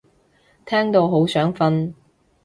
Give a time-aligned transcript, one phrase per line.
[0.65, 1.93] 聽到好想瞓